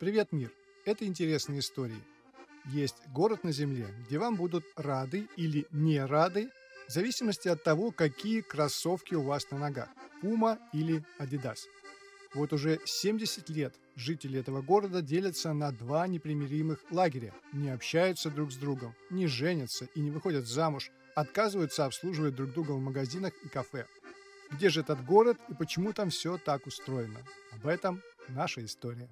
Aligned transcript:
Привет, 0.00 0.32
мир! 0.32 0.50
Это 0.84 1.06
интересные 1.06 1.60
истории. 1.60 2.02
Есть 2.64 2.96
город 3.12 3.44
на 3.44 3.52
Земле, 3.52 3.86
где 4.04 4.18
вам 4.18 4.34
будут 4.34 4.64
рады 4.74 5.28
или 5.36 5.66
не 5.70 6.04
рады, 6.04 6.50
в 6.88 6.92
зависимости 6.92 7.46
от 7.46 7.62
того, 7.62 7.92
какие 7.92 8.40
кроссовки 8.40 9.14
у 9.14 9.22
вас 9.22 9.48
на 9.52 9.58
ногах– 9.58 9.88
Puma 10.22 10.58
или 10.72 11.04
Adidas. 11.20 11.60
Вот 12.34 12.52
уже 12.52 12.80
70 12.84 13.48
лет 13.50 13.74
жители 13.94 14.40
этого 14.40 14.62
города 14.62 15.00
делятся 15.00 15.52
на 15.52 15.70
два 15.70 16.08
непримиримых 16.08 16.80
лагеря, 16.90 17.32
не 17.52 17.70
общаются 17.70 18.30
друг 18.30 18.50
с 18.50 18.56
другом, 18.56 18.96
не 19.10 19.28
женятся 19.28 19.84
и 19.94 20.00
не 20.00 20.10
выходят 20.10 20.48
замуж, 20.48 20.90
отказываются 21.14 21.84
обслуживать 21.84 22.34
друг 22.34 22.52
друга 22.52 22.72
в 22.72 22.80
магазинах 22.80 23.32
и 23.44 23.48
кафе. 23.48 23.86
Где 24.50 24.70
же 24.70 24.80
этот 24.80 25.04
город 25.04 25.38
и 25.48 25.54
почему 25.54 25.92
там 25.92 26.10
все 26.10 26.36
так 26.36 26.66
устроено? 26.66 27.20
Об 27.52 27.68
этом 27.68 28.02
наша 28.28 28.64
история. 28.64 29.08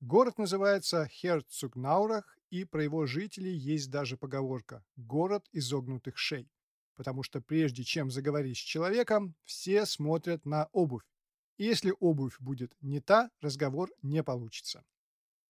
Город 0.00 0.38
называется 0.38 1.06
Херцугнаурах, 1.08 2.38
и 2.48 2.64
про 2.64 2.82
его 2.82 3.04
жителей 3.04 3.54
есть 3.54 3.90
даже 3.90 4.16
поговорка 4.16 4.82
«город 4.96 5.46
изогнутых 5.52 6.16
шей», 6.16 6.50
потому 6.94 7.22
что 7.22 7.42
прежде 7.42 7.84
чем 7.84 8.10
заговорить 8.10 8.56
с 8.56 8.60
человеком, 8.60 9.34
все 9.44 9.84
смотрят 9.84 10.46
на 10.46 10.70
обувь. 10.72 11.04
И 11.58 11.64
если 11.64 11.94
обувь 12.00 12.40
будет 12.40 12.74
не 12.80 13.00
та, 13.00 13.30
разговор 13.42 13.90
не 14.00 14.22
получится. 14.22 14.84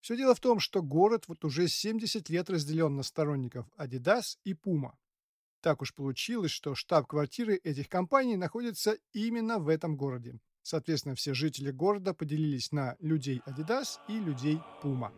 Все 0.01 0.17
дело 0.17 0.35
в 0.35 0.41
том, 0.41 0.59
что 0.59 0.83
город 0.83 1.29
вот 1.29 1.45
уже 1.45 1.69
70 1.69 2.29
лет 2.29 2.51
разделен 2.51 2.97
на 2.97 3.05
сторонников 3.05 3.69
Adidas 3.79 4.37
и 4.43 4.55
Puma. 4.55 4.95
Так 5.61 5.81
уж 5.81 5.95
получилось, 5.95 6.51
что 6.51 6.75
штаб-квартиры 6.75 7.55
этих 7.55 7.89
компаний 7.89 8.37
находится 8.37 8.99
именно 9.13 9.61
в 9.61 9.69
этом 9.69 9.97
городе. 9.97 10.41
Соответственно, 10.63 11.15
все 11.15 11.35
жители 11.35 11.71
города 11.71 12.15
поделились 12.15 12.73
на 12.73 12.97
людей 13.01 13.43
Adidas 13.47 13.99
и 14.09 14.19
людей 14.19 14.61
Puma. 14.83 15.13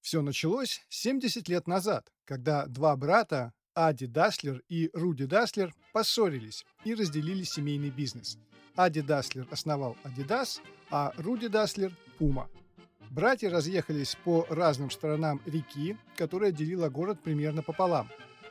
Все 0.00 0.22
началось 0.22 0.80
70 0.88 1.48
лет 1.48 1.68
назад, 1.68 2.10
когда 2.24 2.66
два 2.66 2.96
брата, 2.96 3.52
Ади 3.74 4.06
Даслер 4.06 4.60
и 4.68 4.90
Руди 4.92 5.26
Даслер, 5.26 5.72
поссорились 5.92 6.64
и 6.84 6.94
разделили 6.94 7.44
семейный 7.44 7.90
бизнес. 7.90 8.36
Ади 8.74 9.02
Даслер 9.02 9.46
основал 9.52 9.96
Adidas, 10.02 10.60
а 10.90 11.12
Руди 11.16 11.46
Даслер– 11.46 11.92
Puma– 12.18 12.48
Братья 13.10 13.50
разъехались 13.50 14.16
по 14.24 14.46
разным 14.48 14.88
сторонам 14.88 15.40
реки, 15.44 15.96
которая 16.16 16.52
делила 16.52 16.88
город 16.88 17.18
примерно 17.20 17.60
пополам. 17.60 18.08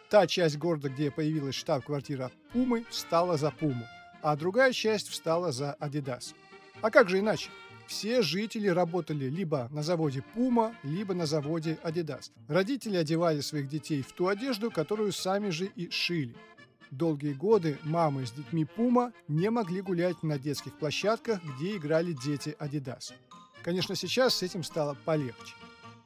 Та 0.09 0.27
часть 0.27 0.57
города, 0.57 0.89
где 0.89 1.11
появилась 1.11 1.55
штаб-квартира 1.55 2.29
Пумы, 2.51 2.85
встала 2.89 3.37
за 3.37 3.51
Пуму, 3.51 3.85
а 4.21 4.35
другая 4.35 4.73
часть 4.73 5.07
встала 5.07 5.53
за 5.53 5.73
Адидас. 5.75 6.35
А 6.81 6.91
как 6.91 7.07
же 7.07 7.19
иначе? 7.19 7.49
Все 7.87 8.21
жители 8.21 8.67
работали 8.67 9.29
либо 9.29 9.69
на 9.71 9.81
заводе 9.81 10.23
Пума, 10.33 10.75
либо 10.83 11.13
на 11.13 11.25
заводе 11.25 11.79
Адидас. 11.81 12.33
Родители 12.49 12.97
одевали 12.97 13.39
своих 13.39 13.69
детей 13.69 14.01
в 14.01 14.11
ту 14.11 14.27
одежду, 14.27 14.71
которую 14.71 15.13
сами 15.13 15.51
же 15.51 15.67
и 15.67 15.89
шили. 15.89 16.35
Долгие 16.91 17.31
годы 17.31 17.77
мамы 17.83 18.25
с 18.25 18.31
детьми 18.31 18.65
Пума 18.65 19.13
не 19.29 19.49
могли 19.49 19.81
гулять 19.81 20.21
на 20.21 20.37
детских 20.37 20.77
площадках, 20.77 21.39
где 21.43 21.77
играли 21.77 22.11
дети 22.11 22.57
Адидас. 22.59 23.13
Конечно, 23.63 23.95
сейчас 23.95 24.35
с 24.35 24.43
этим 24.43 24.63
стало 24.63 24.95
полегче. 25.05 25.55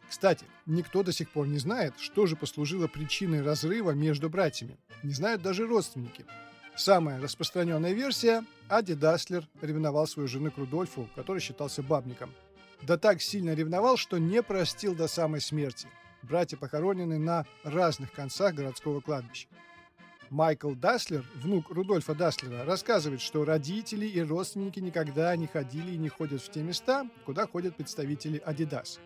Кстати, 0.10 0.46
никто 0.66 1.04
до 1.04 1.12
сих 1.12 1.30
пор 1.30 1.48
не 1.48 1.58
знает, 1.58 1.94
что 1.98 2.26
же 2.26 2.36
послужило 2.36 2.88
причиной 2.88 3.42
разрыва 3.42 3.92
между 3.92 4.30
братьями. 4.30 4.78
Не 5.02 5.14
знают 5.14 5.42
даже 5.42 5.66
родственники. 5.66 6.26
Самая 6.76 7.22
распространенная 7.22 7.94
версия– 7.94 8.44
Ади 8.70 8.96
Даслер 8.96 9.48
ревновал 9.62 10.08
свою 10.08 10.28
жену 10.28 10.50
к 10.52 10.58
Рудольфу, 10.58 11.08
который 11.16 11.40
считался 11.40 11.84
бабником. 11.84 12.34
Да 12.82 12.98
так 12.98 13.22
сильно 13.22 13.54
ревновал, 13.54 13.98
что 13.98 14.18
не 14.18 14.42
простил 14.42 14.96
до 14.96 15.08
самой 15.08 15.42
смерти. 15.42 15.88
Братья 16.24 16.58
похоронены 16.58 17.18
на 17.20 17.46
разных 17.64 18.12
концах 18.12 18.56
городского 18.56 19.02
кладбища. 19.02 19.48
Майкл 20.34 20.74
Даслер, 20.74 21.24
внук 21.36 21.70
Рудольфа 21.70 22.16
Даслера, 22.16 22.66
рассказывает, 22.66 23.22
что 23.22 23.46
родители 23.46 24.08
и 24.08 24.20
родственники 24.20 24.80
никогда 24.80 25.36
не 25.36 25.46
ходили 25.46 25.92
и 25.92 25.98
не 25.98 26.10
ходят 26.10 26.42
в 26.42 26.50
те 26.50 26.64
места, 26.64 27.08
куда 27.24 27.46
ходят 27.46 27.76
представители 27.76 28.42
Adidas. 28.44 28.98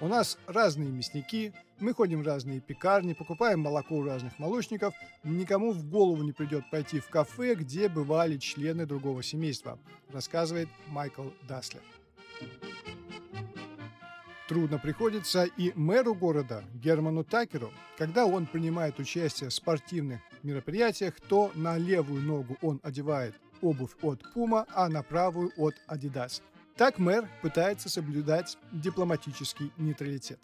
У 0.00 0.08
нас 0.08 0.38
разные 0.48 0.90
мясники, 0.90 1.52
мы 1.78 1.94
ходим 1.94 2.24
в 2.24 2.26
разные 2.26 2.58
пекарни, 2.58 3.12
покупаем 3.12 3.60
молоко 3.60 3.94
у 3.94 4.04
разных 4.04 4.40
молочников. 4.40 4.92
Никому 5.22 5.70
в 5.70 5.88
голову 5.88 6.24
не 6.24 6.32
придет 6.32 6.68
пойти 6.68 6.98
в 6.98 7.08
кафе, 7.08 7.54
где 7.54 7.88
бывали 7.88 8.36
члены 8.36 8.84
другого 8.84 9.22
семейства, 9.22 9.78
рассказывает 10.12 10.68
Майкл 10.88 11.28
Даслер. 11.46 11.82
Трудно 14.48 14.80
приходится 14.80 15.44
и 15.44 15.72
мэру 15.76 16.16
города 16.16 16.64
Герману 16.74 17.22
Такеру, 17.22 17.70
когда 17.96 18.26
он 18.26 18.46
принимает 18.46 18.98
участие 18.98 19.48
в 19.50 19.54
спортивных 19.54 20.20
мероприятиях, 20.44 21.14
то 21.28 21.50
на 21.54 21.78
левую 21.78 22.22
ногу 22.22 22.56
он 22.62 22.80
одевает 22.82 23.34
обувь 23.60 23.94
от 24.02 24.22
Puma, 24.34 24.66
а 24.74 24.88
на 24.88 25.02
правую 25.02 25.52
от 25.56 25.74
Adidas. 25.88 26.42
Так 26.76 26.98
мэр 26.98 27.28
пытается 27.42 27.88
соблюдать 27.88 28.58
дипломатический 28.72 29.70
нейтралитет. 29.76 30.40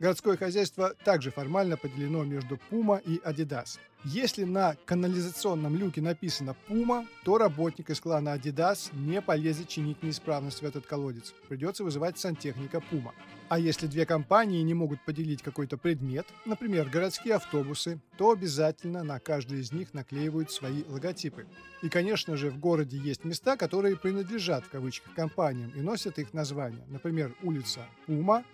Городское 0.00 0.36
хозяйство 0.36 0.94
также 1.04 1.30
формально 1.30 1.76
поделено 1.76 2.24
между 2.24 2.58
Puma 2.70 3.00
и 3.04 3.18
Adidas. 3.18 3.78
Если 4.04 4.44
на 4.44 4.76
канализационном 4.84 5.76
люке 5.76 6.02
написано 6.02 6.54
Puma, 6.68 7.06
то 7.24 7.38
работник 7.38 7.88
из 7.88 8.00
клана 8.00 8.36
Adidas 8.36 8.90
не 8.92 9.22
полезет 9.22 9.68
чинить 9.68 10.02
неисправность 10.02 10.60
в 10.60 10.64
этот 10.66 10.84
колодец. 10.84 11.32
Придется 11.48 11.84
вызывать 11.84 12.18
сантехника 12.18 12.82
Puma. 12.90 13.12
А 13.48 13.58
если 13.58 13.86
две 13.86 14.04
компании 14.04 14.62
не 14.62 14.74
могут 14.74 15.00
поделить 15.04 15.42
какой-то 15.42 15.76
предмет, 15.76 16.26
например, 16.44 16.88
городские 16.90 17.36
автобусы, 17.36 18.00
то 18.18 18.32
обязательно 18.32 19.04
на 19.04 19.20
каждый 19.20 19.60
из 19.60 19.72
них 19.72 19.94
наклеивают 19.94 20.50
свои 20.50 20.82
логотипы. 20.88 21.46
И, 21.82 21.88
конечно 21.88 22.36
же, 22.36 22.50
в 22.50 22.58
городе 22.58 22.98
есть 22.98 23.24
места, 23.24 23.56
которые 23.56 23.96
принадлежат 23.96 24.64
в 24.64 24.70
кавычках 24.70 25.14
компаниям 25.14 25.70
и 25.70 25.80
носят 25.80 26.18
их 26.18 26.34
названия. 26.34 26.84
Например, 26.88 27.34
улица 27.42 27.86
Puma, 28.06 28.44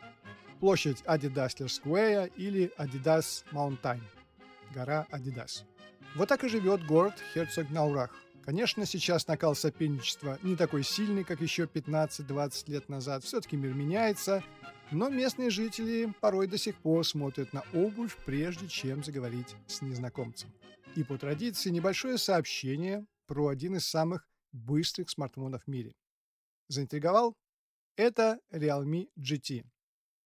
площадь 0.61 1.03
Adidas 1.07 1.57
Square 1.57 2.33
или 2.37 2.71
Adidas 2.77 3.45
Mountain, 3.51 4.01
гора 4.75 5.07
Adidas. 5.11 5.65
Вот 6.15 6.29
так 6.29 6.45
и 6.45 6.49
живет 6.49 6.85
город 6.87 7.15
Херцог-Наурах. 7.35 8.11
Конечно, 8.45 8.85
сейчас 8.85 9.27
накал 9.27 9.55
соперничества 9.55 10.39
не 10.43 10.57
такой 10.57 10.83
сильный, 10.83 11.25
как 11.25 11.41
еще 11.41 11.65
15-20 11.65 12.71
лет 12.71 12.89
назад. 12.89 13.25
Все-таки 13.25 13.57
мир 13.57 13.75
меняется, 13.75 14.43
но 14.91 15.09
местные 15.09 15.51
жители 15.51 16.13
порой 16.21 16.47
до 16.47 16.59
сих 16.59 16.77
пор 16.77 17.07
смотрят 17.07 17.53
на 17.53 17.63
обувь, 17.73 18.17
прежде 18.27 18.67
чем 18.69 19.05
заговорить 19.05 19.57
с 19.67 19.83
незнакомцем. 19.83 20.53
И 20.97 21.05
по 21.05 21.17
традиции 21.17 21.71
небольшое 21.71 22.19
сообщение 22.19 23.07
про 23.27 23.49
один 23.49 23.77
из 23.77 23.87
самых 23.87 24.27
быстрых 24.53 25.09
смартфонов 25.11 25.63
в 25.65 25.69
мире. 25.69 25.93
Заинтриговал? 26.69 27.37
Это 27.97 28.41
Realme 28.53 29.09
GT. 29.19 29.65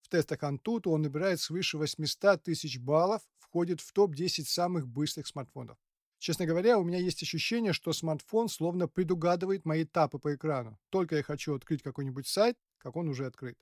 В 0.04 0.10
тестах 0.10 0.42
Antutu 0.42 0.90
он 0.90 1.00
набирает 1.00 1.40
свыше 1.40 1.78
800 1.78 2.42
тысяч 2.42 2.78
баллов, 2.78 3.22
входит 3.38 3.80
в 3.80 3.90
топ-10 3.94 4.44
самых 4.44 4.86
быстрых 4.86 5.26
смартфонов. 5.26 5.78
Честно 6.18 6.44
говоря, 6.44 6.78
у 6.78 6.84
меня 6.84 6.98
есть 6.98 7.22
ощущение, 7.22 7.72
что 7.72 7.94
смартфон 7.94 8.50
словно 8.50 8.86
предугадывает 8.86 9.64
мои 9.64 9.84
тапы 9.84 10.18
по 10.18 10.34
экрану. 10.34 10.78
Только 10.90 11.16
я 11.16 11.22
хочу 11.22 11.54
открыть 11.54 11.82
какой-нибудь 11.82 12.26
сайт, 12.26 12.58
как 12.76 12.96
он 12.96 13.08
уже 13.08 13.24
открыт. 13.24 13.56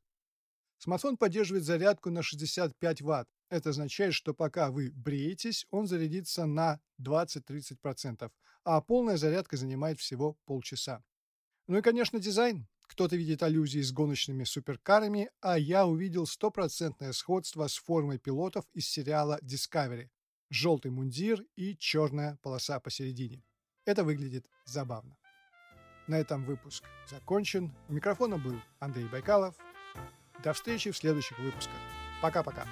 Смартфон 0.78 1.16
поддерживает 1.16 1.64
зарядку 1.64 2.10
на 2.10 2.24
65 2.24 3.02
Вт. 3.02 3.28
Это 3.48 3.70
означает, 3.70 4.14
что 4.14 4.34
пока 4.34 4.72
вы 4.72 4.90
бреетесь, 4.90 5.64
он 5.70 5.86
зарядится 5.86 6.46
на 6.46 6.80
20-30%, 7.00 8.32
а 8.64 8.80
полная 8.80 9.16
зарядка 9.16 9.56
занимает 9.56 10.00
всего 10.00 10.36
полчаса. 10.44 11.04
Ну 11.68 11.78
и, 11.78 11.82
конечно, 11.82 12.18
дизайн. 12.18 12.66
Кто-то 12.92 13.16
видит 13.16 13.42
аллюзии 13.42 13.80
с 13.80 13.90
гоночными 13.90 14.44
суперкарами, 14.44 15.30
а 15.40 15.58
я 15.58 15.86
увидел 15.86 16.26
стопроцентное 16.26 17.12
сходство 17.12 17.66
с 17.66 17.76
формой 17.76 18.18
пилотов 18.18 18.66
из 18.74 18.86
сериала 18.86 19.38
Discovery. 19.42 20.10
Желтый 20.50 20.90
мундир 20.90 21.42
и 21.56 21.74
черная 21.78 22.38
полоса 22.42 22.78
посередине. 22.80 23.42
Это 23.86 24.04
выглядит 24.04 24.46
забавно. 24.66 25.16
На 26.06 26.16
этом 26.16 26.44
выпуск 26.44 26.84
закончен. 27.10 27.74
У 27.88 27.94
микрофона 27.94 28.36
был 28.36 28.60
Андрей 28.78 29.06
Байкалов. 29.06 29.56
До 30.44 30.52
встречи 30.52 30.90
в 30.90 30.96
следующих 30.96 31.38
выпусках. 31.38 31.80
Пока-пока. 32.20 32.66